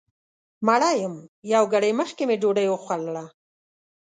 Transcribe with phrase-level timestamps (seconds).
[0.67, 1.15] مړه یم
[1.53, 3.25] یو ګړی مخکې مې ډوډۍ وخوړله